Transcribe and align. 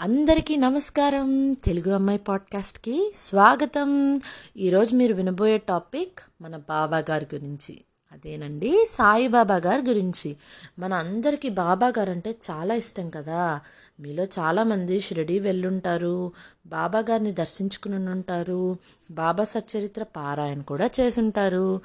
అందరికీ 0.00 0.56
నమస్కారం. 0.56 1.52
తెలుగు 1.52 1.94
అమ్మాయి 1.94 2.18
పాడ్కాస్ట్కి 2.18 3.12
స్వాగతం. 3.16 4.20
ఈరోజు 4.56 4.96
మీరు 4.96 5.14
వినబోయే 5.14 5.58
టాపిక్ 5.58 6.18
మన 6.42 6.56
బాబా 6.56 6.98
గారి 6.98 7.26
గురించి. 7.34 7.80
అదేనండి 8.12 8.86
సాయిబాబా 8.90 9.56
గారి 9.56 9.88
గురించి. 9.88 10.36
మన 10.78 10.94
అందరికీ 10.94 11.48
బాబా 11.48 11.88
గారు 11.88 12.10
అంటే 12.10 12.36
చాలా 12.50 12.74
ఇష్టం 12.74 13.10
కదా. 13.10 13.60
మీలో 14.00 14.24
చాలామంది 14.24 15.00
షిరిడి 15.00 15.38
వెళ్ళుంటారు 15.38 16.32
బాబా 16.66 16.98
గారిని 16.98 17.32
దర్శించుకుని 17.32 18.10
ఉంటారు 18.10 18.78
బాబా 19.10 19.44
సచ్చరిత్ర 19.44 20.02
పారాయణ 20.02 20.60
కూడా 20.60 20.90
చేసుంటారు 21.00 21.80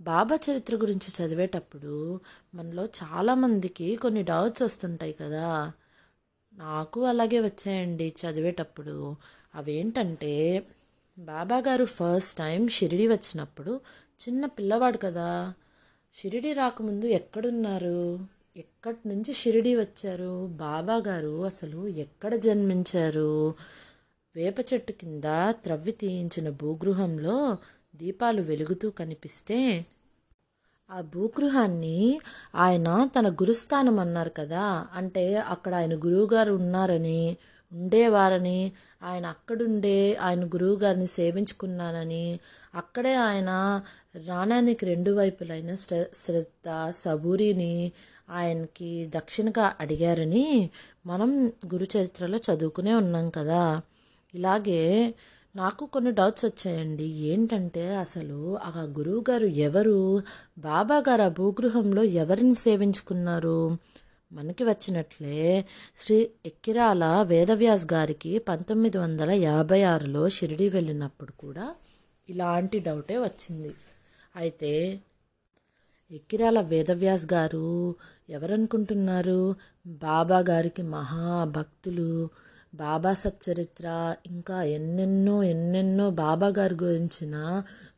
బాబా 0.00 0.38
చరిత్ర 0.50 0.76
గురించి 0.76 1.24
చదివేటప్పుడు 1.24 2.20
మనలో 2.54 2.84
చాలామందికి 2.84 3.96
కొన్ని 3.96 4.22
డౌట్స్ 4.22 4.62
వస్తుంటాయి 4.62 5.12
కదా. 5.12 5.72
నాకు 6.52 7.04
అలాగే 7.04 7.40
వచ్చాయండి 7.40 8.14
చదివేటప్పుడు. 8.20 9.16
అవేంటంటే 9.54 10.66
బాబాగారు 11.18 11.84
ఫస్ట్ 11.84 12.38
టైం 12.38 12.68
షిరిడి 12.68 13.08
వచ్చినప్పుడు 13.08 13.80
చిన్న 14.20 14.46
పిల్లవాడు 14.46 14.98
కదా 14.98 15.54
షిరిడి 16.14 16.52
రాకముందు 16.52 17.06
ఎక్కడున్నారు? 17.06 18.28
ఎక్కడి 18.56 19.08
నుంచి 19.08 19.32
షిరిడి 19.32 19.76
వచ్చారు? 19.76 20.46
బాబాగారు 20.46 21.44
అసలు 21.44 21.88
ఎక్కడ 21.88 22.34
జన్మించారు? 22.34 23.54
వేప 24.36 24.54
చెట్టు 24.72 24.92
కింద 24.92 25.24
త్రవ్వి 25.50 25.92
తీయించిన 25.92 26.50
భూగృహంలో 26.50 27.56
దీపాలు 27.96 28.42
వెలుగుతూ 28.42 28.90
కనిపిస్తే 28.90 29.84
ఆ 30.90 31.00
భూగృహాన్ని 31.14 31.98
ఆయన 32.54 32.88
తన 33.18 33.28
గురుస్థానం 33.32 33.98
అన్నారు 33.98 34.30
కదా. 34.30 34.64
అంటే 34.94 35.24
అక్కడ 35.48 35.74
ఆయన 35.74 35.94
గురువుగారు 35.96 36.52
ఉన్నారని 36.52 37.22
ఉండేవారని 37.72 38.58
ఆయన 39.02 39.26
అక్కడుండే 39.26 39.98
ఆయన 40.16 40.44
గురువుగారిని 40.46 41.06
సేవించుకున్నానని 41.06 42.24
అక్కడే 42.74 43.14
ఆయన 43.14 43.50
రాణానికి 44.28 44.86
రెండు 44.86 45.10
వైపులైన 45.10 45.74
శ్ర 45.74 45.94
శ్రద్ధ 46.14 46.68
సబూరిని 46.94 47.72
ఆయనకి 48.30 48.90
దక్షిణగా 49.14 49.74
అడిగారని 49.80 50.46
మనం 51.06 51.30
గురు 51.72 51.86
చరిత్రలో 51.94 52.38
చదువుకునే 52.46 52.94
ఉన్నాం 52.94 53.30
కదా. 53.30 53.62
ఇలాగే 54.34 54.82
నాకు 55.56 55.86
కొన్ని 55.86 56.10
డౌట్స్ 56.10 56.44
వచ్చాయండి. 56.44 57.04
ఏంటంటే 57.04 57.94
అసలు 57.96 58.58
ఆ 58.58 58.82
గురువు 58.98 59.24
గారు 59.30 59.46
ఎవరు? 59.46 60.22
బాబా 60.58 60.96
గారు 61.08 61.22
ఆ 61.22 61.28
భూగృహంలో 61.28 62.02
ఎవరిని 62.02 62.54
సేవించుకున్నారు? 62.54 63.78
మనకి 64.32 64.64
వచ్చినట్లే 64.64 65.64
శ్రీ 65.96 66.30
ఎక్కిరాల 66.46 67.04
వేదవ్యాస్ 67.26 67.92
గారికి 67.92 68.38
పంతొమ్మిది 68.38 68.98
వందల 68.98 69.30
యాభై 69.30 69.82
ఆరులో 69.82 70.28
షిరిడి 70.28 70.68
వెళ్ళినప్పుడు 70.68 71.32
కూడా 71.32 71.74
ఇలాంటి 72.28 72.78
డౌటే 72.78 73.18
వచ్చింది. 73.18 73.74
అయితే 74.36 75.00
ఎక్కిరాల 76.10 76.60
వేదవ్యాస్ 76.60 77.32
గారు 77.32 77.94
ఎవరనుకుంటున్నారు? 78.28 79.54
బాబా 79.86 80.38
గారికి 80.38 80.82
మహాభక్తులు 80.82 82.28
బాబా 82.74 83.12
సచ్చరిత్ర 83.12 83.86
ఇంకా 84.26 84.62
ఎన్నెన్నో 84.62 85.42
ఎన్నెన్నో 85.42 86.10
బాబా 86.10 86.48
గారి 86.58 86.74
గురించిన 86.74 87.34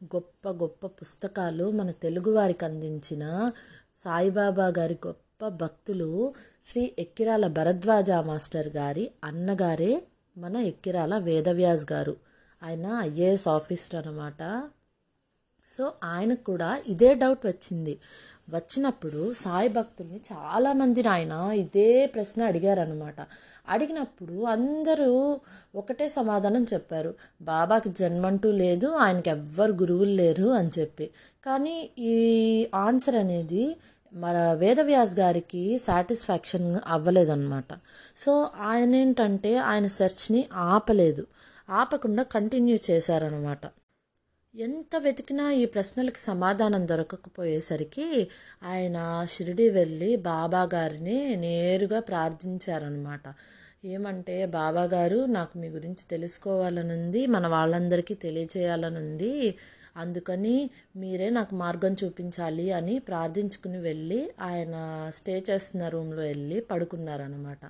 గొప్ప 0.04 0.48
గొప్ప 0.48 0.86
పుస్తకాలు 0.86 1.70
మన 1.70 1.90
తెలుగువారికి 1.90 2.64
అందించిన 2.64 3.50
సాయిబాబా 3.96 4.66
గారి 4.78 4.98
గొప్ప 5.06 5.48
భక్తులు 5.48 6.34
శ్రీ 6.62 6.94
ఎక్కిరాల 6.98 7.46
భరద్వాజ 7.46 8.10
మాస్టర్ 8.10 8.68
గారి 8.68 9.10
అన్నగారే 9.24 9.92
మన 10.38 10.56
ఎక్కిరాల 10.56 11.18
వేదవ్యాస్ 11.18 11.92
గారు. 11.92 12.16
ఆయన 12.62 12.86
ఐఏఎస్ 13.00 13.48
ఆఫీసర్ 13.48 14.06
అనమాట 14.06 14.42
సో 15.64 15.92
ఆయనకు 16.04 16.44
కూడా 16.44 16.80
ఇదే 16.86 17.14
డౌట్ 17.14 17.46
వచ్చింది. 17.46 17.98
వచ్చినప్పుడు 18.50 19.32
సాయి 19.32 19.68
భక్తుల్ని 19.68 20.20
చాలామందిని 20.32 21.08
ఆయన 21.08 21.32
ఇదే 21.54 22.06
ప్రశ్న 22.06 22.42
అడిగారనమాట 22.42 23.14
అడిగినప్పుడు 23.68 24.42
అందరూ 24.42 25.40
ఒకటే 25.74 26.08
సమాధానం 26.08 26.66
చెప్పారు. 26.72 27.14
బాబాకి 27.42 27.88
జన్మంటూ 27.88 28.50
లేదు 28.50 28.86
ఆయనకి 28.86 29.30
ఎవ్వరు 29.30 29.72
గురువులు 29.72 30.10
లేరు 30.10 30.48
అని 30.48 30.70
చెప్పి. 30.78 31.10
కానీ 31.44 31.90
ఈ 31.98 32.14
ఆన్సర్ 32.74 33.16
అనేది 33.16 33.76
మన 34.12 34.52
వేదవ్యాస్ 34.52 35.14
గారికి 35.18 35.78
సాటిస్ఫాక్షన్ 35.78 36.80
అవ్వలేదన్నమాట. 36.86 37.64
సో 38.16 38.50
ఆయన 38.60 38.94
ఏంటంటే 38.94 39.56
ఆయన 39.56 39.86
సెర్చ్ని 39.86 40.48
ఆపలేదు. 40.54 41.26
ఆపకుండా 41.70 42.22
కంటిన్యూ 42.22 42.78
చేశారనమాట 42.90 43.66
ఎంత 44.54 44.96
వెతికినా 44.98 45.50
ఈ 45.52 45.64
ప్రశ్నలకు 45.64 46.18
సమాధానం 46.18 46.88
దొరకకపోయేసరికి 46.88 48.28
ఆయన 48.62 48.98
షిరిడి 49.30 49.70
వెళ్ళి 49.70 50.16
బాబా 50.16 50.68
గారిని 50.74 51.36
నేరుగా 51.36 52.00
ప్రార్థించారనమాట 52.00 53.24
ఏమంటే 53.84 54.46
బాబా 54.46 54.82
గారు 54.84 55.24
నాకు 55.28 55.58
మీ 55.58 55.68
గురించి 55.68 56.04
తెలుసుకోవాలనుంది 56.10 57.26
మన 57.26 57.46
వాళ్ళందరికీ 57.46 58.14
తెలియచేయాలనుంది. 58.14 59.32
అందుకని 59.96 60.70
మీరే 60.96 61.30
నాకు 61.30 61.54
మార్గం 61.54 61.96
చూపించాలి 62.04 62.72
అని 62.72 62.98
ప్రార్థించుకుని 62.98 63.78
వెళ్ళి 63.78 64.30
ఆయన 64.40 64.76
స్టే 65.14 65.44
చేస్తున్న 65.50 65.88
రూమ్లో 65.88 66.22
వెళ్ళి 66.22 66.60
పడుకున్నారనమాట 66.60 67.64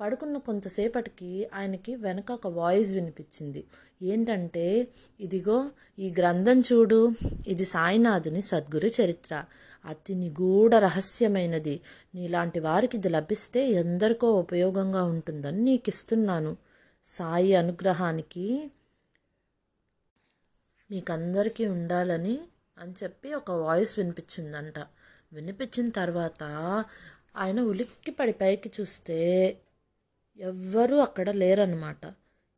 పడుకున్న 0.00 0.38
కొంతసేపటికి 0.38 1.48
ఆయనకి 1.54 1.94
వెనక 1.96 2.32
ఒక 2.32 2.46
వాయిస్ 2.46 2.94
వినిపించింది. 2.94 3.64
ఏంటంటే 4.02 4.88
ఇదిగో 5.20 5.70
ఈ 5.98 6.14
గ్రంథం 6.18 6.58
చూడు. 6.60 7.12
ఇది 7.46 7.64
సాయినాథుని 7.64 8.42
సద్గురు 8.42 8.88
చరిత్ర. 8.88 9.44
అతి 9.84 10.14
నిగూఢ 10.14 10.74
రహస్యమైనది. 10.74 11.80
నీలాంటి 12.14 12.60
వారికి 12.60 12.96
ఇది 12.96 13.08
లభిస్తే 13.08 13.70
ఎందరికో 13.70 14.32
ఉపయోగంగా 14.32 15.02
ఉంటుందని 15.04 15.60
నీకు 15.60 15.88
ఇస్తున్నాను 15.88 16.56
సాయి 17.04 17.54
అనుగ్రహానికి 17.54 18.70
మీకందరికీ 20.90 21.66
ఉండాలని 21.66 22.40
అని 22.78 22.94
చెప్పి 23.02 23.34
ఒక 23.34 23.50
వాయిస్ 23.50 23.98
వినిపించిందంట. 23.98 24.78
వినిపించిన 25.32 25.88
తర్వాత 25.88 26.42
ఆయన 27.36 27.60
ఉలిక్కి 27.60 28.10
పడి 28.10 28.32
పైకి 28.32 28.70
చూస్తే 28.80 29.18
ఎవ్వరూ 30.40 30.96
అక్కడ 30.96 31.30
లేరనమాట 31.30 32.06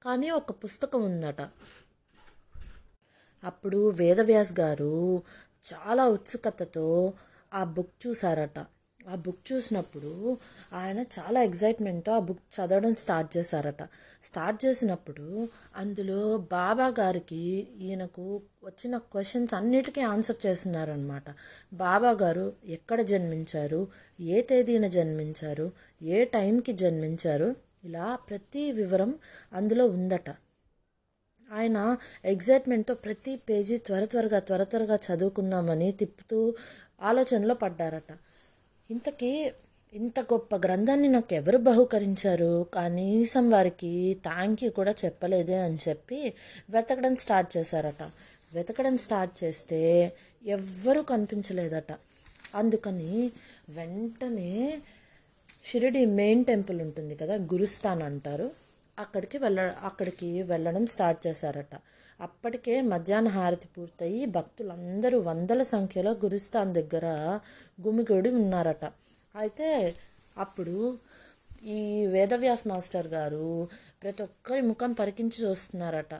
కానీ 0.02 0.30
ఒక 0.30 0.50
పుస్తకం 0.50 1.02
ఉందట. 1.02 1.40
అప్పుడు 3.44 3.90
వేదవ్యాస్ 3.90 4.60
గారు 4.60 5.22
చాలా 5.74 6.08
ఉత్సుకతతో 6.08 7.12
ఆ 7.54 7.64
బుక్ 7.64 8.06
చూసారట. 8.06 8.58
ఆ 9.08 9.14
బుక్ 9.14 9.52
చూసినప్పుడు 9.52 10.38
ఆయన 10.72 10.98
చాలా 11.00 11.42
ఎగ్జైట్మెంట్తో 11.42 12.12
ఆ 12.12 12.18
బుక్ 12.18 12.42
చదవడం 12.56 12.94
స్టార్ట్ 12.94 13.36
చేశారట. 13.36 13.82
స్టార్ట్ 14.22 14.64
చేసినప్పుడు 14.64 15.48
అందులో 15.76 16.38
బాబా 16.38 16.88
గారికి 16.88 17.68
ఈయనకు 17.80 18.42
వచ్చిన 18.64 18.98
క్వశ్చన్స్ 18.98 19.54
అన్నిటికీ 19.54 20.00
ఆన్సర్ 20.00 20.46
చేస్తున్నారనమాట 20.46 21.24
బాబా 21.72 22.10
గారు 22.10 22.52
ఎక్కడ 22.64 23.00
జన్మించారు? 23.00 23.88
ఏ 24.20 24.40
తేదీన 24.40 24.86
జన్మించారు? 24.86 25.72
ఏ 26.02 26.24
టైంకి 26.24 26.72
జన్మించారు? 26.72 27.67
ఇలా 27.84 28.16
ప్రతి 28.16 28.72
వివరం 28.72 29.18
అందులో 29.52 29.86
ఉందట. 29.86 30.30
ఆయన 31.52 31.96
ఎగ్జైట్మెంట్తో 32.24 32.94
ప్రతి 32.94 33.36
పేజీ 33.36 33.76
త్వర 33.76 34.04
త్వరగా 34.04 34.38
త్వర 34.38 34.62
త్వరగా 34.62 34.98
చదువుకుందామని 35.06 35.92
తిప్పుతూ 35.92 36.54
ఆలోచనలో 37.02 37.54
పడ్డారట. 37.54 38.18
ఇంతకీ 38.90 39.52
ఇంత 39.92 40.20
గొప్ప 40.20 40.56
గ్రంథాన్ని 40.56 41.08
నాకు 41.08 41.34
ఎవరు 41.34 41.58
బహుకరించారు? 41.58 42.66
కనీసం 42.74 43.50
వారికి 43.50 44.18
థ్యాంక్ 44.22 44.64
యూ 44.64 44.70
కూడా 44.70 44.94
చెప్పలేదే 45.04 45.58
అని 45.58 45.78
చెప్పి 45.88 46.34
వెతకడం 46.70 47.16
స్టార్ట్ 47.16 47.56
చేశారట. 47.56 48.02
వెతకడం 48.52 48.96
స్టార్ట్ 48.96 49.44
చేస్తే 49.44 50.12
ఎవ్వరూ 50.46 51.02
కనిపించలేదట. 51.02 51.92
అందుకని 52.54 53.32
వెంటనే 53.68 54.82
షిరిడి 55.68 56.06
మెయిన్ 56.06 56.44
టెంపుల్ 56.44 56.80
ఉంటుంది 56.80 57.14
కదా 57.16 57.34
గురుస్థాన్ 57.34 58.02
అంటారు. 58.02 58.50
అక్కడికి 58.98 59.38
వెళ్ళ 59.38 59.60
అక్కడికి 59.60 60.42
వెళ్ళడం 60.42 60.86
స్టార్ట్ 60.86 61.26
చేశారట. 61.26 61.74
అప్పటికే 62.20 62.80
మధ్యాహ్న 62.80 63.28
హారతి 63.28 63.68
పూర్తయి 63.78 64.26
భక్తులందరూ 64.26 65.18
వందల 65.20 65.62
సంఖ్యలో 65.62 66.12
గురుస్థాన్ 66.12 66.74
దగ్గర 66.74 67.06
గుమిగూడి 67.86 68.30
ఉన్నారట. 68.30 68.84
అయితే 69.36 69.94
అప్పుడు 70.38 70.98
ఈ 71.62 72.06
వేదవ్యాస్ 72.06 72.68
మాస్టర్ 72.68 73.06
గారు 73.06 73.68
ప్రతి 74.02 74.22
ఒక్కరి 74.22 74.60
ముఖం 74.60 74.92
పరికించి 74.92 75.44
చూస్తున్నారట. 75.44 76.14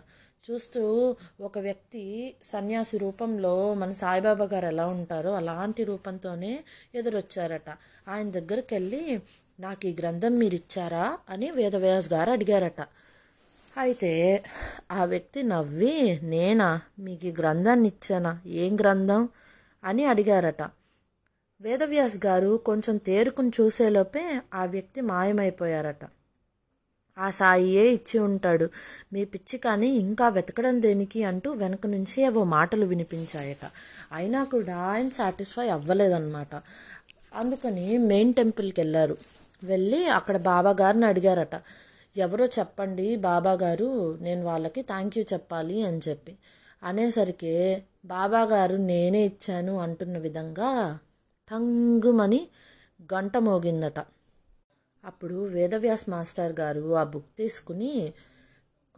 చూస్తూ 0.51 1.17
ఒక 1.41 1.59
వ్యక్తి 1.59 2.35
సన్యాసి 2.43 2.99
రూపంలో 2.99 3.75
మన 3.75 3.93
సాయిబాబా 3.93 4.45
గారు 4.45 4.67
ఎలా 4.67 4.87
ఉంటారో 4.87 5.33
అలాంటి 5.33 5.85
రూపంతోనే 5.85 6.65
ఎదురొచ్చారట. 6.95 7.71
ఆయన 8.09 8.31
దగ్గరికి 8.31 8.75
వెళ్ళి 8.75 9.21
నాకు 9.61 9.87
ఈ 9.87 9.97
గ్రంథం 10.01 10.39
మీరు 10.39 10.55
ఇచ్చారా 10.55 11.19
అని 11.29 11.51
వేదవ్యాస్ 11.51 12.13
గారు 12.13 12.31
అడిగారట. 12.31 12.81
అయితే 13.77 14.45
ఆ 14.93 15.05
వ్యక్తి 15.05 15.43
నవ్వి 15.43 16.21
నేనా? 16.23 16.81
మీకు 16.99 17.27
ఈ 17.27 17.33
గ్రంథాన్ని 17.33 17.89
ఇచ్చానా 17.89 18.41
ఏం 18.47 18.77
గ్రంథం? 18.81 19.29
అని 19.85 20.05
అడిగారట. 20.05 20.63
వేదవ్యాస్ 21.61 22.27
గారు 22.27 22.57
కొంచెం 22.57 22.97
తేరుకుని 22.97 23.51
చూసేలోపే 23.61 24.41
ఆ 24.55 24.65
వ్యక్తి 24.65 25.01
మాయమైపోయారట. 25.01 26.05
ఆ 27.19 27.31
సాయియే 27.31 27.91
ఇచ్చి 27.91 28.21
ఉంటాడు. 28.21 28.71
మీ 29.13 29.25
పిచ్చి 29.25 29.59
కానీ 29.59 29.89
ఇంకా 29.89 30.29
వెతకడం 30.29 30.83
దేనికి? 30.83 31.25
అంటూ 31.25 31.53
వెనక 31.53 31.87
నుంచి 31.87 32.23
ఏవో 32.23 32.45
మాటలు 32.45 32.87
వినిపించాయట. 32.87 33.71
అయినా 34.13 34.45
కూడా 34.45 34.77
ఆయన 34.77 35.09
సాటిస్ఫై 35.09 35.69
అవ్వలేదన్నమాట. 35.69 36.63
అందుకని 37.33 37.99
మెయిన్ 38.11 38.35
టెంపుల్కి 38.35 38.81
వెళ్ళారు 38.81 39.17
వెళ్ళి 39.63 40.07
అక్కడ 40.09 40.37
బాబా 40.37 40.71
గారిని 40.81 41.07
అడిగారట. 41.07 41.55
ఎవరో 42.17 42.47
చెప్పండి 42.59 43.17
బాబా 43.17 43.53
గారు 43.53 43.89
నేను 44.21 44.43
వాళ్ళకి 44.45 44.83
థ్యాంక్ 44.83 45.19
యూ 45.19 45.25
చెప్పాలి 45.33 45.83
అని 45.83 46.01
చెప్పి. 46.09 46.35
అనేసరికి 46.83 47.55
బాబా 48.05 48.43
గారు 48.45 48.77
నేనే 48.91 49.25
ఇచ్చాను 49.25 49.81
అంటున్న 49.81 50.19
విధంగా 50.19 50.71
టంగుమని 51.51 52.41
గంట 53.15 53.37
మోగిందట. 53.39 53.99
అప్పుడు 55.05 55.47
వేదవ్యాస్ 55.47 56.09
మాస్టర్ 56.09 56.53
గారు 56.61 56.95
ఆ 56.95 57.05
బుక్ 57.05 57.31
తీసుకుని 57.39 57.93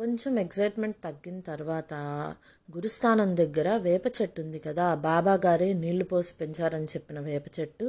కొంచెం 0.01 0.35
ఎగ్జైట్మెంట్ 0.43 0.99
తగ్గిన 1.03 1.39
తర్వాత 1.49 1.95
గురుస్థానం 2.69 3.31
దగ్గర 3.37 3.69
వేప 3.79 4.05
చెట్టు 4.19 4.39
ఉంది 4.43 4.59
కదా 4.59 4.95
బాబా 5.05 5.35
గారే 5.45 5.69
నీళ్ళు 5.73 6.05
పోసి 6.05 6.33
పెంచారని 6.39 6.89
చెప్పిన 6.95 7.19
వేప 7.21 7.45
చెట్టు 7.57 7.89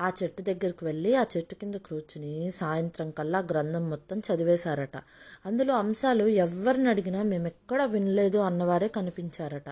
ఆ 0.00 0.08
చెట్టు 0.18 0.42
దగ్గరకు 0.42 0.84
వెళ్ళి 0.86 1.12
ఆ 1.14 1.24
చెట్టు 1.34 1.54
కింద 1.54 1.78
కూర్చుని 1.88 2.32
సాయంత్రం 2.52 3.10
కల్లా 3.10 3.40
గ్రంథం 3.50 3.84
మొత్తం 3.90 4.18
చదివేశారట. 4.28 4.96
అందులో 5.44 5.74
అంశాలు 5.74 6.26
ఎవరిని 6.44 6.88
అడిగినా 6.88 7.22
మేము 7.24 7.46
ఎక్కడ 7.46 7.80
వినలేదు 7.94 8.40
అన్నవారే 8.48 8.88
కనిపించారట. 8.98 9.68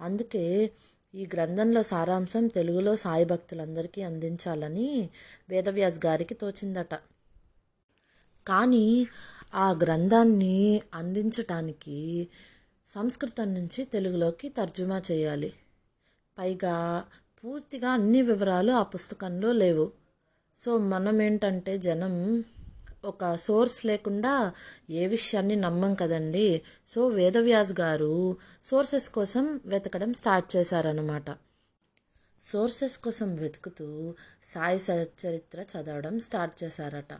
అందుకే 0.00 0.44
ఈ 1.14 1.24
గ్రంథంలో 1.34 1.82
సారాంశం 1.92 2.46
తెలుగులో 2.56 2.94
సాయి 2.96 3.24
భక్తులందరికీ 3.24 4.02
అందించాలని 4.02 4.88
వేదవ్యాస్ 5.50 6.00
గారికి 6.06 6.34
తోచిందట. 6.34 6.92
కానీ 8.46 8.86
ఆ 9.54 9.72
గ్రంథాన్ని 9.72 10.82
అందించటానికి 10.94 12.28
సంస్కృతం 12.86 13.54
నుంచి 13.54 13.84
తెలుగులోకి 13.84 14.48
తర్జుమా 14.48 15.02
చేయాలి. 15.10 15.52
పైగా 16.38 17.04
పూర్తిగా 17.44 17.90
అన్ని 17.90 18.22
వివరాలు 18.22 18.72
ఆ 18.72 18.82
పుస్తకంలో 18.82 19.52
లేవు. 19.52 19.92
సో 20.56 20.78
మనం 20.78 21.22
ఏంటంటే 21.22 21.78
జనం 21.78 22.44
ఒక 23.04 23.34
సోర్స్ 23.34 23.86
లేకుండా 23.86 24.52
ఏ 24.90 25.06
విషయాన్ని 25.06 25.56
నమ్మం 25.56 25.94
కదండి? 25.94 26.62
సో 26.88 27.08
వేదవ్యాస్ 27.08 27.72
గారు 27.80 28.36
సోర్సెస్ 28.62 29.08
కోసం 29.08 29.60
వెతకడం 29.66 30.14
స్టార్ట్ 30.14 30.56
చేశారనమాట 30.56 31.30
సోర్సెస్ 32.42 32.98
కోసం 32.98 33.34
వెతుకుతూ 33.34 34.14
సాయి 34.42 34.80
చరిత్ర 35.26 35.62
చదవడం 35.62 36.18
స్టార్ట్ 36.18 36.64
చేశారట. 36.64 37.12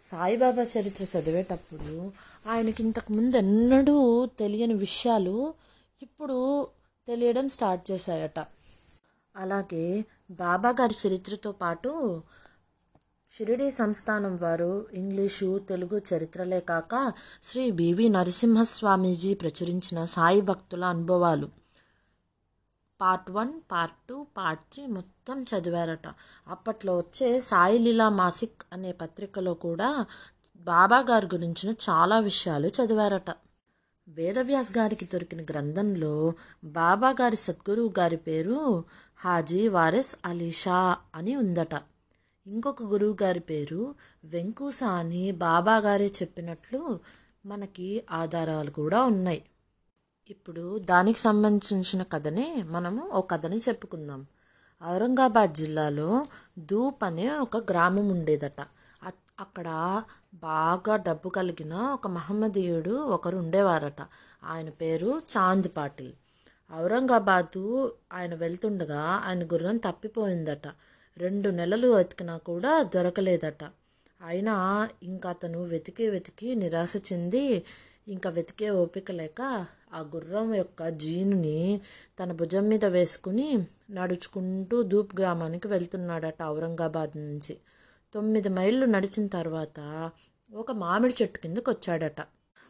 సాయిబాబా 0.00 0.62
చరిత్ర 0.62 1.18
చదివేటప్పుడు 1.18 2.12
ఆయనకి 2.46 2.82
ఇంతకుముందు 2.82 3.36
ఎన్నడూ 3.36 4.26
తెలియని 4.26 4.74
విషయాలు 4.74 5.54
ఇప్పుడు 6.02 6.68
తెలియడం 7.08 7.48
స్టార్ట్ 7.48 7.90
చేశాయట. 7.90 8.38
అలాగే 9.36 10.04
బాబా 10.30 10.70
గారి 10.70 11.08
చరిత్రతో 11.08 11.52
పాటు 11.52 12.22
షిరిడి 13.30 13.70
సంస్థానం 13.70 14.36
వారు 14.36 14.86
ఇంగ్లీషు 14.92 15.58
తెలుగు 15.58 16.00
చరిత్రలే 16.14 16.60
కాక 16.60 17.12
శ్రీ 17.42 17.70
బివి 17.70 18.08
నరసింహస్వామీజీ 18.08 19.34
ప్రచురించిన 19.34 20.04
సాయి 20.04 20.40
భక్తుల 20.40 20.84
అనుభవాలు. 20.84 21.65
Part 23.00 23.30
one 23.30 23.60
part 23.72 23.94
two 24.08 24.26
part 24.36 24.62
three 24.72 24.86
మొత్తం 24.86 25.42
చదివారట. 25.42 26.06
అప్పట్లో 26.48 26.96
వచ్చే 26.96 27.40
సాయి 27.40 27.78
లీలా 27.78 28.08
మాసిక్ 28.08 28.62
అనే 28.72 28.92
పత్రికలో 28.92 29.54
కూడా 29.54 30.06
బాబా 30.60 30.98
గారి 30.98 31.26
గురించిన 31.26 31.74
చాలా 31.90 32.18
విషయాలు 32.18 32.68
చదివారట. 32.68 33.30
వేదవ్యాస్ 34.08 34.78
గారికి 34.78 35.04
దొరికిన 35.04 35.42
గ్రంథంలో 35.42 36.32
బాబా 36.64 37.10
గారి 37.10 37.36
సద్గురువు 37.36 37.94
గారి 37.98 38.16
పేరు 38.16 38.84
హాజీ 39.16 39.68
వారెస్ 39.68 40.16
అలీషా 40.24 40.96
అని 41.14 41.36
ఉందట. 41.36 41.74
ఇంకొక 42.46 42.82
గురువు 42.82 43.16
గారి 43.22 43.40
పేరు 43.40 43.94
వెంకూసా 44.24 44.86
అని 44.86 45.30
బాబా 45.32 45.76
గారే 45.76 46.06
చెప్పినట్లు 46.06 47.00
మనకి 47.46 48.04
ఆధారాలు 48.10 48.70
కూడా 48.70 49.02
ఉన్నాయి. 49.02 49.42
ఇప్పుడు 50.30 50.78
దానికి 50.78 51.18
సంబంధించిన 51.18 52.02
కథనే 52.02 52.62
మనము 52.66 53.08
ఓ 53.08 53.20
కథని 53.20 53.58
చెప్పుకుందాం. 53.58 54.26
ఔరంగాబాద్ 54.86 55.54
జిల్లాలో 55.54 56.26
ధూప్ 56.58 57.04
అనే 57.04 57.30
ఒక 57.30 57.56
గ్రామం 57.56 58.08
ఉండేదట. 58.08 58.60
అక్కడ 59.40 59.68
బాగా 60.34 60.96
డబ్బు 60.96 61.28
కలిగిన 61.28 61.74
ఒక 61.74 62.06
మహమ్మదీయుడు 62.06 62.90
ఒకరు 62.90 63.36
ఉండేవారట. 63.36 64.02
ఆయన 64.44 64.68
పేరు 64.68 65.22
చాంద్ 65.36 65.68
పాటిల్. 65.76 66.12
ఔరంగాబాదు 66.74 67.94
ఆయన 68.12 68.34
వెళ్తుండగా 68.34 69.02
ఆయన 69.24 69.44
గుర్రం 69.44 69.76
తప్పిపోయిందట. 69.76 70.66
రెండు 71.18 71.48
నెలలు 71.48 71.88
వెతికినా 71.88 72.36
కూడా 72.36 72.82
దొరకలేదట. 72.94 73.62
అయినా 74.26 74.54
ఇంకా 75.02 75.30
అతను 75.30 75.64
వెతికి 75.64 76.08
వెతికి 76.08 76.54
నిరాశ 76.54 76.96
చెంది 77.12 77.64
ఇంకా 78.08 78.30
వెతికే 78.30 78.70
ఓపిక 78.70 79.10
లేక 79.10 79.66
ఆ 79.94 80.00
గుర్రం 80.00 80.54
యొక్క 80.54 80.88
జీనుని 80.88 81.80
తన 82.22 82.32
భుజం 82.32 82.68
మీద 82.68 82.84
వేసుకుని 82.84 83.66
నడుచుకుంటూ 83.90 84.82
ధూప్ 84.82 85.20
గ్రామానికి 85.20 85.68
వెళ్తున్నాడట 85.68 86.42
ఔరంగాబాద్ 86.44 87.16
నుంచి. 87.16 87.56
తొమ్మిది 88.14 88.48
మైళ్ళు 88.48 88.86
నడిచిన 88.86 89.26
తర్వాత 89.26 90.10
ఒక 90.54 90.72
మామిడి 90.72 91.14
చెట్టు 91.22 91.38
కిందకు 91.38 91.70
వచ్చాడట. 91.70 92.16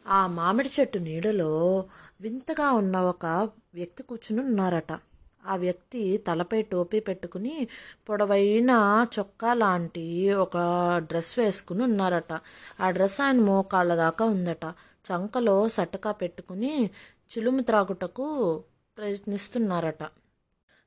ఆ 0.07 0.27
మామిడి 0.27 0.69
చెట్టు 0.79 0.97
నీడలో 0.97 1.85
వింతగా 2.21 2.71
ఉన్న 2.71 2.97
ఒక 2.97 3.49
వ్యక్తి 3.73 4.03
కూర్చుని 4.03 4.41
ఉన్నారట. 4.41 4.99
ఆ 5.45 5.55
వ్యక్తి 5.55 6.17
తలపై 6.17 6.61
టోపీ 6.61 6.99
పెట్టుకుని 6.99 7.67
పొడవైన 8.09 8.71
చొక్కా 9.19 9.53
లాంటి 9.53 10.33
ఒక 10.33 10.57
డ్రెస్ 11.07 11.39
వేసుకుని 11.39 11.83
ఉన్నారట. 11.83 12.39
ఆ 12.81 12.89
డ్రెస్ 12.89 13.21
ఆయన 13.21 13.39
మోకాళ్ళ 13.41 13.95
దాకా 13.95 14.25
ఉందట. 14.25 14.65
చంకలో 15.11 15.67
సటకా 15.67 16.11
పెట్టుకుని 16.11 16.89
చిలుము 17.31 17.61
త్రాగుటకు 17.61 18.63
ప్రయత్నిస్తున్నారట. 18.97 20.03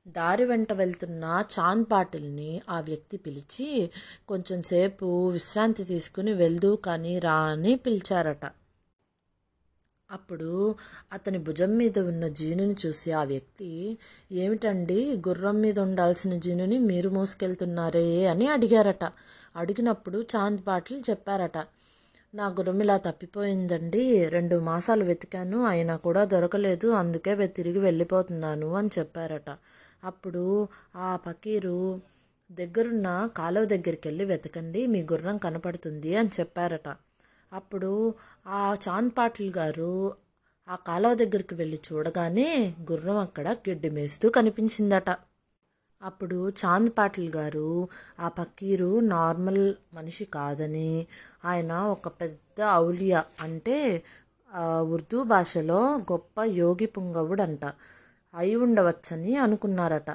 దారి 0.09 0.45
వెంట 0.45 0.73
వెళ్తున్న 0.73 1.45
చాంద్ 1.59 1.87
పాటిల్ని 1.93 2.63
ఆ 2.69 2.81
వ్యక్తి 2.81 3.17
పిలిచి 3.17 3.91
కొంచెం 4.29 4.63
సేపు 4.63 5.29
విశ్రాంతి 5.31 5.85
తీసుకుని 5.85 6.33
వెళ్దు 6.33 6.79
కానీ 6.85 7.19
రా 7.19 7.35
అని 7.35 7.77
పిలిచారట. 7.77 8.45
అప్పుడు 10.11 10.75
అతని 11.13 11.39
భుజం 11.39 11.77
మీద 11.77 11.99
ఉన్న 11.99 12.29
జీనుని 12.29 12.77
చూసి 12.87 13.13
ఆ 13.13 13.25
వ్యక్తి 13.25 13.99
ఏమిటండి 14.33 15.17
గుర్రం 15.29 15.61
మీద 15.61 15.79
ఉండాల్సిన 15.79 16.39
జీనుని 16.39 16.79
మీరు 16.79 17.11
మోసుకెళ్తున్నారే? 17.11 18.27
అని 18.27 18.47
అడిగారట. 18.47 19.05
అడిగినప్పుడు 19.57 20.25
చాంద్ 20.37 20.61
పాటిల్ 20.67 21.03
చెప్పారట 21.11 21.59
నా 22.35 22.49
గుర్రం 22.49 22.81
ఇలా 22.81 22.97
తప్పిపోయిందండి. 22.97 24.29
రెండు 24.29 24.57
మాసాలు 24.59 25.05
వెతికాను. 25.05 25.65
అయినా 25.65 25.97
కూడా 25.97 26.25
దొరకలేదు. 26.25 26.89
అందుకే 26.89 27.47
తిరిగి 27.47 27.79
వెళ్ళిపోతున్నాను 27.79 28.75
అని 28.75 28.91
చెప్పారట. 28.99 29.51
అప్పుడు 30.05 30.69
ఆ 30.97 31.17
పకీరు 31.17 32.01
దగ్గరున్న 32.51 33.31
కాలువ 33.37 33.65
దగ్గరికి 33.65 34.09
వెళ్ళి 34.09 34.25
వెతకండి. 34.25 34.87
మీ 34.87 35.03
గుర్రం 35.03 35.39
కనపడుతుంది 35.39 36.17
అని 36.17 36.31
చెప్పారట. 36.41 36.89
అప్పుడు 37.53 38.15
ఆ 38.47 38.77
చాంద్ 38.89 39.13
పాటిల్ 39.19 39.53
గారు 39.57 40.15
ఆ 40.69 40.77
కాలువ 40.77 41.15
దగ్గరికి 41.15 41.55
వెళ్ళి 41.55 41.81
చూడగానే 41.93 42.75
గుర్రం 42.93 43.17
అక్కడ 43.17 43.49
గెడ్డి 43.69 43.91
మేస్తూ 43.91 44.31
కనిపించిందట. 44.31 45.11
అప్పుడు 46.01 46.37
చాంద్ 46.61 46.91
పాటిల్ 46.99 47.29
గారు 47.37 47.69
ఆ 48.21 48.29
పకీరు 48.29 49.01
నార్మల్ 49.15 49.63
మనిషి 49.95 50.25
కాదని. 50.37 50.91
ఆయన 51.45 51.73
ఒక 51.95 52.09
పెద్ద 52.21 52.59
ఔలియా 52.85 53.21
అంటే 53.41 53.77
ఉర్దూ 54.95 55.19
భాషలో 55.23 55.81
గొప్ప 56.13 56.41
యోగి 56.61 56.87
పుంగవుడు 56.87 57.43
అంట 57.43 57.65
అయి 58.35 58.55
ఉండవచ్చని 58.57 59.37
అనుకున్నారట. 59.37 60.11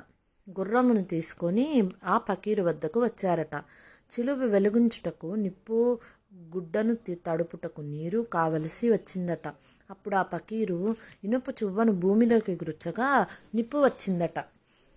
గుర్రమును 0.47 1.03
తీసుకొని 1.03 1.65
ఆ 2.05 2.17
పకీరు 2.29 2.63
వద్దకు 2.63 2.99
వచ్చారట. 3.05 3.55
చిలువ 4.11 4.39
వెలుగుంచుటకు 4.53 5.29
నిప్పు 5.35 5.77
గుడ్డను 6.55 6.93
తడుపుటకు 7.27 7.81
నీరు 7.93 8.19
కావలసి 8.35 8.85
వచ్చిందట. 8.89 9.45
అప్పుడు 9.89 10.15
ఆ 10.15 10.23
పకీరు 10.33 10.79
ఇనుప 11.23 11.47
చువ్వను 11.59 11.91
భూమిలోకి 12.03 12.53
గుచ్చగా 12.63 13.09
నిప్పు 13.55 13.77
వచ్చిందట. 13.87 14.37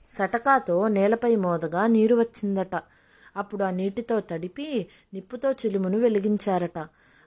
సటకాతో 0.08 0.88
నేలపై 0.88 1.36
మోదగా 1.36 1.86
నీరు 1.86 2.16
వచ్చిందట. 2.16 2.74
అప్పుడు 3.36 3.64
ఆ 3.64 3.70
నీటితో 3.70 4.20
తడిపి 4.20 4.86
నిప్పుతో 5.14 5.52
చిలుమును 5.52 5.98
వెలిగించారట. 5.98 6.78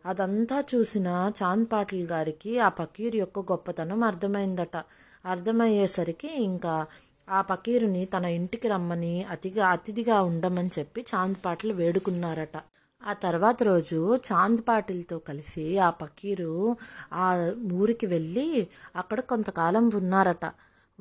అదంతా 0.06 0.64
చూసిన 0.76 1.32
చాంద్ 1.44 1.68
పాటిల్ 1.74 2.08
గారికి 2.08 2.60
ఆ 2.60 2.70
పకీరు 2.70 3.16
యొక్క 3.16 3.40
గొప్పతనం 3.40 4.04
అర్థమైందట. 4.04 4.78
అర్థమయ్యేసరికి 5.26 6.44
ఇంకా 6.44 6.86
ఆ 7.30 7.42
పకీరుని 7.42 8.06
తన 8.06 8.26
ఇంటికి 8.26 8.68
రమ్మని 8.68 9.24
అతిగా 9.24 9.68
అతిథిగా 9.68 10.22
ఉండమని 10.22 10.70
చెప్పి 10.80 11.02
చాంద్ 11.16 11.36
పాటిల్ 11.46 11.74
వేడుకున్నారట. 11.74 12.58
ఆ 13.02 13.14
తర్వాత 13.14 13.64
రోజు 13.64 14.00
చాంద్ 14.32 14.62
పాటిల్తో 14.68 15.20
కలిసి 15.20 15.78
ఆ 15.78 15.90
పకీరు 15.90 16.78
ఆ 17.14 17.52
ఊరికి 17.74 18.06
వెళ్ళి 18.06 18.68
అక్కడ 18.96 19.20
కొంతకాలం 19.20 19.90
ఉన్నారట. 19.90 20.46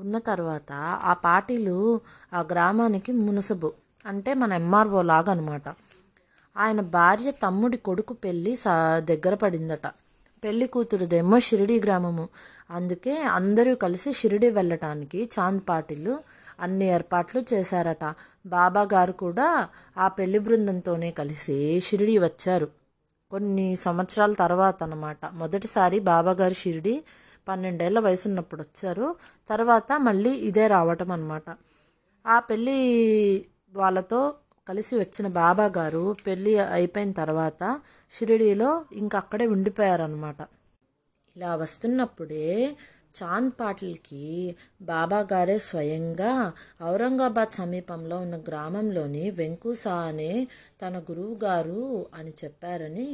ఉన్న 0.01 0.19
తర్వాత 0.19 0.73
ఆ 1.03 1.13
పార్టీలు 1.13 2.01
ఆ 2.35 2.41
గ్రామానికి 2.53 3.13
మునసబు. 3.13 3.73
అంటే 4.07 4.35
మన 4.35 4.53
ఎంఆర్ఓ 4.53 5.03
లాగా 5.03 5.33
అనమాట 5.33 5.63
ఆయన 6.57 6.81
భార్య 6.81 7.31
తమ్ముడి 7.31 7.77
కొడుకు 7.77 8.15
పెళ్ళి 8.15 8.57
సా 8.57 8.99
దగ్గర 8.99 9.35
పడిందట. 9.35 9.87
పెళ్ళి 10.45 10.67
కూతురుదేమో 10.67 11.39
షిరిడి 11.39 11.81
గ్రామము. 11.81 12.29
అందుకే 12.71 13.23
అందరూ 13.23 13.75
కలిసి 13.75 14.13
షిరిడి 14.13 14.51
వెళ్ళటానికి 14.51 15.31
చాంద్ 15.39 15.63
పాటిలు 15.69 16.19
అన్ని 16.61 16.85
ఏర్పాట్లు 16.85 17.45
చేశారట. 17.53 18.05
బాబా 18.47 18.83
గారు 18.93 19.13
కూడా 19.13 19.69
ఆ 19.99 20.09
పెళ్ళి 20.09 20.39
బృందంతోనే 20.39 21.11
కలిసి 21.11 21.81
షిరిడి 21.81 22.19
వచ్చారు. 22.19 22.69
కొన్ని 23.31 23.77
సంవత్సరాల 23.77 24.33
తర్వాత 24.33 24.83
అన్నమాట. 24.83 25.27
మొదటిసారి 25.33 26.01
బాబాగారు 26.01 26.55
షిరిడి 26.55 26.95
పన్నెండేళ్ళ 27.51 27.99
వయసు 27.99 28.25
ఉన్నప్పుడు 28.29 28.63
వచ్చారు. 28.63 29.07
తర్వాత 29.51 29.93
మళ్ళీ 30.01 30.33
ఇదే 30.49 30.67
రావటం 30.67 31.11
అనమాట 31.13 31.47
ఆ 32.25 32.39
పెళ్ళి 32.41 32.79
వాళ్ళతో 33.73 34.21
కలిసి 34.67 34.95
వచ్చిన 34.97 35.27
బాబా 35.39 35.67
గారు 35.77 36.05
పెళ్ళి 36.27 36.53
అయిపోయిన 36.71 37.13
తర్వాత 37.13 37.63
షిరిడీలో 38.11 38.71
ఇంకా 38.93 39.19
అక్కడే 39.19 39.47
ఉండిపోయారనమాట 39.47 40.41
ఇలా 41.37 41.51
వస్తున్నప్పుడే 41.55 42.49
చాంద్ 43.15 43.53
పాటిల్కి 43.61 44.25
బాబా 44.83 45.21
గారే 45.33 45.59
స్వయంగా 45.61 46.33
ఔరంగాబాద్ 46.85 47.53
సమీపంలో 47.53 48.17
ఉన్న 48.19 48.37
గ్రామంలోని 48.49 49.31
వెంకుసా 49.31 49.97
అనే 50.11 50.33
తన 50.83 50.99
గురువు 51.09 51.35
గారు 51.45 51.83
అని 52.15 52.33
చెప్పారని 52.43 53.09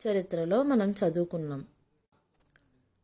చరిత్రలో 0.00 0.62
మనం 0.62 0.90
చదువుకున్నాం. 1.00 1.62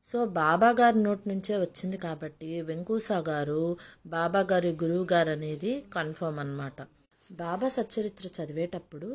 సో 0.05 0.27
బాబా 0.27 0.71
గారి 0.81 0.99
నోటి 1.03 1.29
నుంచే 1.29 1.59
వచ్చింది 1.59 1.97
కాబట్టి 1.97 2.61
వెంకూసా 2.61 3.19
గారు 3.29 3.77
బాబా 4.07 4.41
గారి 4.53 4.69
గురువు 4.83 5.05
గారు 5.13 5.31
అనేది 5.31 5.81
కన్ఫర్మ్ 5.95 6.39
అనమాట 6.39 6.79
బాబా 7.33 7.69
సచ్చరిత్ర 7.69 8.27
చదివేటప్పుడు 8.29 9.11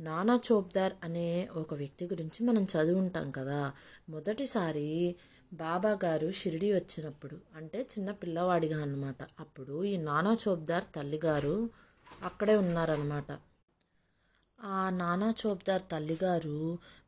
నానా 0.00 0.40
చోప్దార్ 0.52 0.92
అనే 1.04 1.48
ఒక 1.56 1.74
వ్యక్తి 1.74 2.04
గురించి 2.06 2.44
మనం 2.44 2.64
చదువుంటాం 2.64 3.30
కదా. 3.30 3.72
మొదటిసారి 4.08 5.16
బాబా 5.52 5.98
గారు 6.04 6.30
షిరిడి 6.30 6.72
వచ్చినప్పుడు 6.72 7.36
అంటే 7.56 7.82
చిన్న 7.82 8.10
పిల్లవాడిగా 8.12 8.82
అనమాట 8.82 9.22
అప్పుడు 9.40 9.84
ఈ 9.84 9.96
నానా 9.96 10.36
చోప్దార్ 10.48 10.84
తల్లిగారు 10.96 11.56
అక్కడే 12.24 12.56
ఉన్నారనమాట 12.56 13.30
ఆ 14.58 14.90
నానా 14.90 15.34
చోప్దార్ 15.42 15.82
తల్లిగారు 15.90 16.56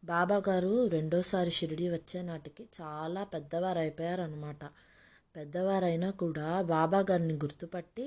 బాబాగారు 0.04 0.88
రెండోసారి 0.88 1.50
షిరిడి 1.50 1.88
వచ్చే 1.88 2.22
నాటికి 2.22 2.64
చాలా 2.80 3.24
పెద్దవారు 3.24 3.78
అయిపోయారనమాట 3.78 4.62
పెద్దవారైనా 5.34 6.10
కూడా 6.10 6.60
బాబా 6.62 7.00
గారిని 7.10 7.34
గుర్తుపట్టి 7.34 8.06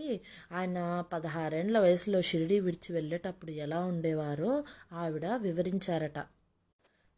ఆయన 0.51 0.77
పదహారేండ్ల 1.13 1.79
వయసులో 1.79 2.21
షిరిడి 2.21 2.59
విడిచి 2.59 2.93
వెళ్ళేటప్పుడు 2.93 3.51
ఎలా 3.51 3.79
ఉండేవారో 3.85 4.53
ఆవిడ 4.93 5.25
వివరించారట. 5.41 6.17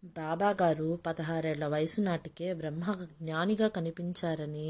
బాబాగారు 0.03 0.87
పదహారేళ్ళ 1.05 1.65
వయసు 1.65 2.01
నాటికే 2.01 2.47
బ్రహ్మ 2.53 2.83
జ్ఞానిగా 3.19 3.67
కనిపించారని 3.67 4.67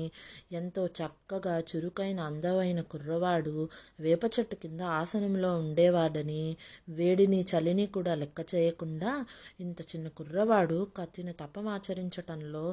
ఎంతో 0.51 0.83
చక్కగా 0.99 1.55
చురుకైన 1.69 2.19
అందమైన 2.21 2.81
కుర్రవాడు 2.81 3.55
వేప 3.99 4.23
చెట్టు 4.35 4.55
కింద 4.55 4.81
ఆసనంలో 4.99 5.51
ఉండేవాడని 5.57 6.43
వేడిని 6.89 7.41
చలిని 7.51 7.87
కూడా 7.87 8.13
లెక్క 8.15 8.45
చేయకుండా 8.55 9.11
ఇంత 9.59 9.81
చిన్న 9.91 10.07
కుర్రవాడు 10.19 10.79
కత్తిన 10.97 11.31
తపమాచరించటంలో 11.41 12.65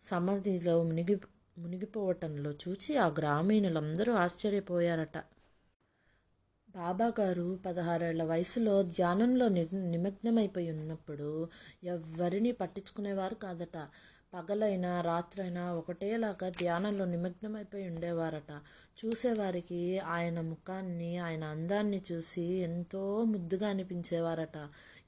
సమాధిలో 0.00 0.76
మునిగి 0.82 1.16
మునిగిపోవటంలో 1.56 2.50
చూచి 2.62 2.92
ఆ 2.96 3.08
గ్రామీణులందరూ 3.18 4.12
ఆశ్చర్యపోయారట. 4.16 5.16
బాబా 6.76 7.12
గారు 7.20 7.58
పదహారేళ్ళ 7.66 8.22
వయసులో 8.22 8.82
ధ్యానంలో 8.88 9.48
ని 9.48 9.62
నిమగ్నమైపోయి 9.90 10.70
ఉన్నప్పుడు 10.70 11.28
ఎవ్వరిని 11.84 12.52
పట్టించుకునేవారు 12.52 13.34
కాదట. 13.34 13.76
పగలైనా 14.34 15.00
రాత్రైనా 15.00 15.72
ఒకటేలాగా 15.72 16.48
ధ్యానంలో 16.50 17.04
నిమగ్నమైపోయి 17.04 17.88
ఉండేవారట. 17.88 18.50
చూసేవారికి 18.98 19.80
ఆయన 20.08 20.40
ముఖాన్ని 20.50 21.18
ఆయన 21.18 21.44
అందాన్ని 21.46 22.02
చూసి 22.12 22.46
ఎంతో 22.68 23.02
ముద్దుగా 23.24 23.68
అనిపించేవారట. 23.68 24.56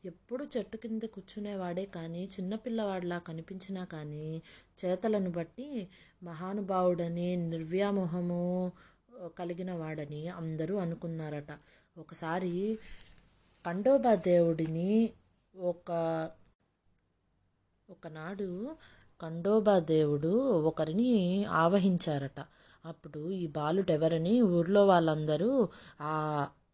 ఎప్పుడు 0.04 0.44
చెట్టు 0.56 0.76
కింద 0.76 1.02
కూర్చునేవాడే 1.14 1.84
కానీ 1.94 2.28
చిన్నపిల్లవాడిలా 2.34 3.18
కనిపించినా 3.18 3.84
కానీ 3.84 4.26
చేతలను 4.80 5.30
బట్టి 5.30 5.68
మహానుభావుడని 6.22 7.28
నిర్వ్యామోహము 7.46 8.42
కలిగిన 9.38 9.72
వాడని 9.72 10.28
అందరూ 10.28 10.76
అనుకున్నారట. 10.76 11.50
ఒకసారి 11.96 12.52
ఖండోబా 13.64 14.14
దేవుడిని 14.14 14.90
ఒక 15.54 15.90
ఒకనాడు 17.88 18.76
ఖండోబా 19.20 19.78
దేవుడు 19.78 20.32
ఒకరిని 20.62 21.10
ఆవహించారట. 21.44 22.40
అప్పుడు 22.84 23.30
ఈ 23.30 23.46
బాలుడు 23.46 23.92
ఎవరని 23.92 24.40
ఊర్లో 24.40 24.86
వాళ్ళందరూ 24.86 25.68
ఆ 26.00 26.14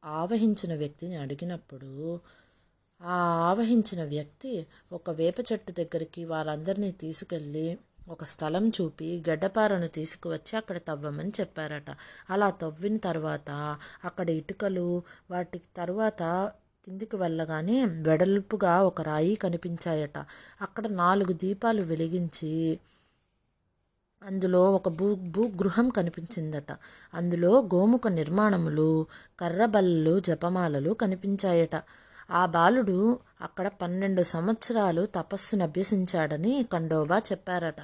ఆవహించిన 0.04 0.74
వ్యక్తిని 0.74 1.16
అడిగినప్పుడు 1.16 2.20
ఆ 3.00 3.16
ఆవహించిన 3.50 4.04
వ్యక్తి 4.04 4.52
ఒక 4.92 5.10
వేప 5.10 5.34
చెట్టు 5.52 5.72
దగ్గరికి 5.72 6.24
వాళ్ళందరినీ 6.24 6.92
తీసుకెళ్ళి 6.92 7.66
ఒక 8.08 8.24
స్థలం 8.24 8.68
చూపి 8.68 9.24
గడ్డపారను 9.28 9.86
తీసుకువచ్చి 9.86 10.56
అక్కడ 10.56 10.78
తవ్వమని 10.78 11.32
చెప్పారట. 11.40 11.90
అలా 12.30 12.50
తవ్విన 12.50 12.96
తర్వాత 12.96 13.50
అక్కడ 14.04 14.30
ఇటుకలు 14.30 15.02
వాటి 15.30 15.60
తర్వాత 15.76 16.22
కిందికి 16.84 17.16
వెళ్ళగానే 17.16 17.84
వెడల్పుగా 17.84 18.82
ఒక 18.82 19.00
రాయి 19.00 19.34
కనిపించాయట. 19.34 20.18
అక్కడ 20.62 20.86
నాలుగు 20.86 21.32
దీపాలు 21.32 21.82
వెలిగించి 21.82 22.78
అందులో 24.22 24.72
ఒక 24.72 24.88
భూ 24.88 25.14
భూగృహం 25.14 25.88
కనిపించిందట. 25.88 26.70
అందులో 27.14 27.60
గోముఖ 27.74 28.06
నిర్మాణములు 28.08 29.06
కర్రబల్లలు 29.40 30.20
జపమాలలు 30.20 30.90
కనిపించాయట. 30.90 31.76
ఆ 32.30 32.46
బాలుడు 32.46 33.20
అక్కడ 33.40 33.68
పన్నెండు 33.68 34.22
సంవత్సరాలు 34.22 35.06
తపస్సును 35.06 35.64
అభ్యసించాడని 35.64 36.66
కండోబా 36.72 37.18
చెప్పారట. 37.18 37.80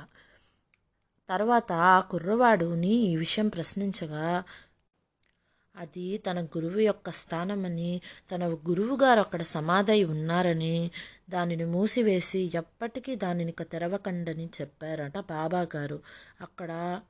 తర్వాత 1.28 1.72
ఆ 1.72 2.00
కుర్రవాడుని 2.00 2.88
ఈ 2.88 3.16
విషయం 3.16 3.48
ప్రశ్నించగా 3.48 4.44
అది 5.76 6.18
తన 6.18 6.44
గురువు 6.44 6.78
యొక్క 6.78 7.10
స్థానమని 7.10 8.00
తన 8.30 8.48
గురువుగారు 8.48 9.20
అక్కడ 9.20 9.42
సమాధై 9.42 10.04
ఉన్నారని 10.04 10.90
దానిని 11.30 11.64
మూసివేసి 11.64 12.52
ఎప్పటికీ 12.54 13.14
దానిని 13.14 13.52
తెరవకండని 13.52 14.50
చెప్పారట 14.60 15.18
బాబాగారు. 15.18 16.02
అక్కడ 16.40 17.00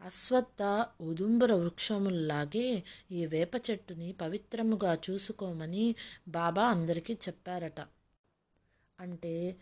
అశ్వత్థ 0.00 0.62
ఉదుంబర 1.00 1.52
వృక్షముల్లాగే 1.52 2.84
ఈ 3.10 3.26
వేప 3.26 3.50
చెట్టుని 3.70 4.12
పవిత్రముగా 4.12 4.98
చూసుకోమని 5.06 5.94
బాబా 6.28 6.64
అందరికీ 6.64 7.14
చెప్పారట. 7.14 7.80
అంటే 8.98 9.56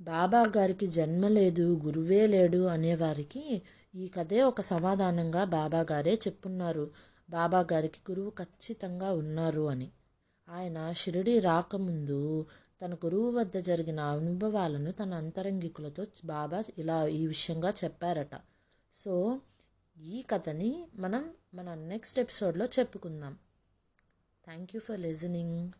బాబా 0.00 0.44
గారికి 0.56 0.86
జన్మ 0.86 1.28
లేదు 1.28 1.80
గురువే 1.84 2.26
లేడు 2.26 2.64
అనేవారికి 2.66 3.62
ఈ 3.94 4.08
కథే 4.08 4.42
ఒక 4.42 4.60
సమాధానంగా 4.60 5.44
బాబా 5.44 5.86
గారే 5.92 6.14
చెప్పున్నారు. 6.14 6.90
బాబా 7.30 7.66
గారికి 7.72 8.00
గురువు 8.10 8.30
ఖచ్చితంగా 8.30 9.12
ఉన్నారు 9.12 9.68
అని. 9.68 9.88
ఆయన 10.48 10.92
షిరిడి 10.92 11.38
రాకముందు 11.38 12.46
తన 12.82 12.94
గురువు 12.94 13.30
వద్ద 13.30 13.56
జరిగిన 13.58 14.00
అనుభవాలను 14.00 14.92
తన 14.92 15.14
అంతరంగికులతో 15.14 16.06
బాబా 16.24 16.64
ఇలా 16.78 17.06
ఈ 17.06 17.26
విషయంగా 17.26 17.70
చెప్పారట. 17.84 18.34
సో 18.94 19.14
ఈ 19.98 20.22
కథని 20.22 20.86
మనం 20.94 21.34
మన 21.54 21.74
నెక్స్ట్ 21.74 22.18
ఎపిసోడ్లో 22.18 22.66
చెప్పుకుందాం. 22.66 23.38
Thank 24.44 24.70
you 24.74 24.80
for 24.80 25.00
listening 25.00 25.72